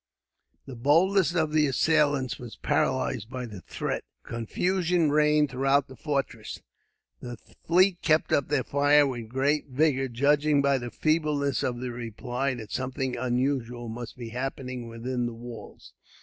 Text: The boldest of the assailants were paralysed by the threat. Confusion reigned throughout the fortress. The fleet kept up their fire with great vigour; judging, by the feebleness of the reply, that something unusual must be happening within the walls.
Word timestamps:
The 0.65 0.75
boldest 0.75 1.35
of 1.35 1.51
the 1.51 1.67
assailants 1.67 2.39
were 2.39 2.49
paralysed 2.63 3.29
by 3.29 3.45
the 3.45 3.61
threat. 3.61 4.03
Confusion 4.23 5.11
reigned 5.11 5.51
throughout 5.51 5.87
the 5.87 5.95
fortress. 5.95 6.59
The 7.19 7.37
fleet 7.67 8.01
kept 8.01 8.33
up 8.33 8.47
their 8.47 8.63
fire 8.63 9.05
with 9.05 9.29
great 9.29 9.67
vigour; 9.67 10.07
judging, 10.07 10.59
by 10.59 10.79
the 10.79 10.89
feebleness 10.89 11.61
of 11.61 11.79
the 11.81 11.91
reply, 11.91 12.55
that 12.55 12.71
something 12.71 13.15
unusual 13.15 13.89
must 13.89 14.17
be 14.17 14.29
happening 14.29 14.87
within 14.87 15.27
the 15.27 15.35
walls. 15.35 15.93